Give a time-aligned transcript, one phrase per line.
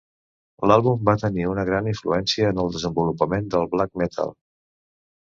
[0.69, 4.33] L'àlbum va tenir una gran influència en el desenvolupament del black metal.